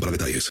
para 0.00 0.12
detalles. 0.12 0.50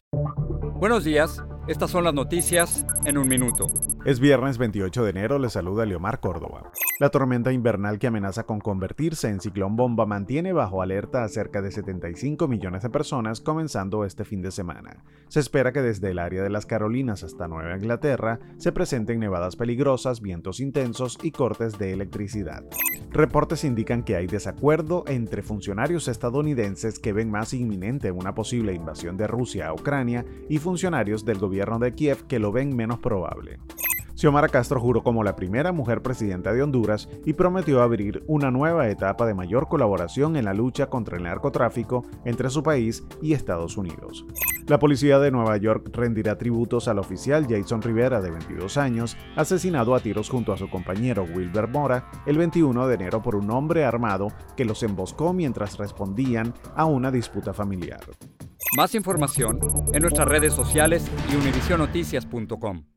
Buenos 0.80 1.04
días, 1.04 1.42
estas 1.68 1.92
son 1.92 2.04
las 2.04 2.14
noticias 2.14 2.86
en 3.06 3.18
un 3.18 3.28
minuto. 3.28 3.68
Es 4.06 4.19
viernes 4.19 4.57
28 4.57 5.04
de 5.04 5.10
enero, 5.10 5.39
le 5.39 5.50
saluda 5.50 5.86
Leomar 5.86 6.19
Córdoba. 6.19 6.71
La 7.00 7.10
tormenta 7.10 7.51
invernal 7.51 8.00
que 8.00 8.07
amenaza 8.07 8.43
con 8.43 8.60
convertirse 8.60 9.28
en 9.28 9.42
ciclón 9.42 9.75
bomba 9.75 10.05
mantiene 10.05 10.54
bajo 10.54 10.82
alerta 10.82 11.24
a 11.24 11.28
cerca 11.28 11.61
de 11.61 11.71
75 11.71 12.47
millones 12.47 12.83
de 12.83 12.89
personas 12.89 13.41
comenzando 13.41 14.05
este 14.05 14.24
fin 14.24 14.41
de 14.41 14.52
semana. 14.52 15.04
Se 15.28 15.39
espera 15.39 15.74
que 15.74 15.82
desde 15.82 16.11
el 16.11 16.19
área 16.19 16.41
de 16.41 16.50
las 16.50 16.65
Carolinas 16.65 17.24
hasta 17.24 17.47
Nueva 17.47 17.75
Inglaterra 17.75 18.39
se 18.57 18.71
presenten 18.71 19.19
nevadas 19.19 19.55
peligrosas, 19.55 20.21
vientos 20.21 20.60
intensos 20.60 21.18
y 21.21 21.32
cortes 21.32 21.77
de 21.77 21.91
electricidad. 21.91 22.64
Reportes 23.11 23.64
indican 23.64 24.04
que 24.04 24.16
hay 24.16 24.27
desacuerdo 24.27 25.04
entre 25.07 25.41
funcionarios 25.41 26.07
estadounidenses 26.07 27.00
que 27.00 27.14
ven 27.14 27.29
más 27.29 27.54
inminente 27.54 28.11
una 28.11 28.33
posible 28.33 28.74
invasión 28.74 29.18
de 29.18 29.27
Rusia 29.27 29.68
a 29.68 29.74
Ucrania 29.74 30.25
y 30.50 30.60
funcionarios 30.60 31.25
del 31.25 31.39
gobierno 31.39 31.79
de 31.79 31.93
Kiev 31.93 32.25
que 32.27 32.39
lo 32.39 32.52
ven 32.52 32.75
menos 32.75 33.00
probable. 33.00 33.59
Xiomara 34.17 34.49
Castro 34.49 34.79
juró 34.79 35.03
como 35.03 35.23
la 35.23 35.35
primera 35.35 35.71
mujer 35.71 36.01
presidenta 36.01 36.51
de 36.51 36.63
Honduras 36.63 37.07
y 37.23 37.33
prometió 37.33 37.83
abrir 37.83 38.23
una 38.25 38.49
nueva 38.49 38.89
etapa 38.89 39.27
de 39.27 39.35
mayor 39.35 39.67
colaboración 39.67 40.35
en 40.35 40.45
la 40.45 40.55
lucha 40.55 40.87
contra 40.87 41.17
el 41.17 41.23
narcotráfico 41.23 42.03
entre 42.25 42.49
su 42.49 42.63
país 42.63 43.03
y 43.21 43.33
Estados 43.33 43.77
Unidos. 43.77 44.25
La 44.65 44.79
policía 44.79 45.19
de 45.19 45.29
Nueva 45.29 45.55
York 45.57 45.91
rendirá 45.93 46.35
tributos 46.35 46.88
al 46.88 46.97
oficial 46.97 47.45
Jason 47.47 47.83
Rivera, 47.83 48.19
de 48.19 48.31
22 48.31 48.77
años, 48.77 49.15
asesinado 49.35 49.93
a 49.93 49.99
tiros 49.99 50.31
junto 50.31 50.51
a 50.51 50.57
su 50.57 50.67
compañero 50.67 51.23
Wilber 51.23 51.67
Mora 51.67 52.09
el 52.25 52.39
21 52.39 52.88
de 52.88 52.95
enero 52.95 53.21
por 53.21 53.35
un 53.35 53.51
hombre 53.51 53.85
armado 53.85 54.29
que 54.55 54.65
los 54.65 54.81
emboscó 54.81 55.31
mientras 55.31 55.77
respondían 55.77 56.55
a 56.75 56.85
una 56.85 57.11
disputa 57.11 57.53
familiar. 57.53 58.01
Más 58.75 58.95
información 58.95 59.59
en 59.93 60.01
nuestras 60.01 60.27
redes 60.27 60.53
sociales 60.53 61.05
y 61.31 61.35
univisionoticias.com. 61.35 62.97